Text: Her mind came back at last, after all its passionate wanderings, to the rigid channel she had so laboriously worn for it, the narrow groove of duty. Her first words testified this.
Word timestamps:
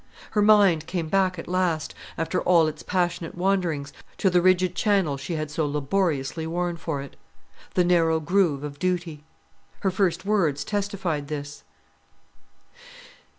Her 0.31 0.41
mind 0.41 0.87
came 0.87 1.09
back 1.09 1.37
at 1.37 1.47
last, 1.47 1.93
after 2.17 2.41
all 2.41 2.65
its 2.65 2.81
passionate 2.81 3.35
wanderings, 3.35 3.93
to 4.17 4.31
the 4.31 4.41
rigid 4.41 4.73
channel 4.73 5.15
she 5.15 5.35
had 5.35 5.51
so 5.51 5.67
laboriously 5.67 6.47
worn 6.47 6.77
for 6.77 7.03
it, 7.03 7.15
the 7.75 7.83
narrow 7.83 8.19
groove 8.19 8.63
of 8.63 8.79
duty. 8.79 9.23
Her 9.81 9.91
first 9.91 10.25
words 10.25 10.63
testified 10.63 11.27
this. 11.27 11.61